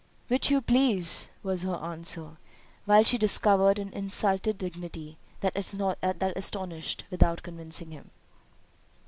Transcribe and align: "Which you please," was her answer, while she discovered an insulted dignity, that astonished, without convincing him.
"Which 0.29 0.49
you 0.49 0.61
please," 0.61 1.29
was 1.43 1.61
her 1.61 1.75
answer, 1.75 2.37
while 2.85 3.03
she 3.03 3.19
discovered 3.19 3.77
an 3.77 3.93
insulted 3.93 4.57
dignity, 4.57 5.17
that 5.41 5.55
astonished, 5.55 7.03
without 7.11 7.43
convincing 7.43 7.91
him. 7.91 8.09